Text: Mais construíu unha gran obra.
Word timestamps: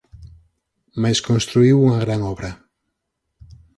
Mais 1.01 1.19
construíu 1.29 1.75
unha 1.87 1.99
gran 2.03 2.19
obra. 2.33 2.51